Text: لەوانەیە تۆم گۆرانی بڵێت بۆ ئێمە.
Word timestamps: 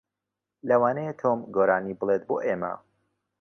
لەوانەیە 0.69 1.13
تۆم 1.19 1.39
گۆرانی 1.55 1.97
بڵێت 1.99 2.21
بۆ 2.29 2.35
ئێمە. 2.45 2.73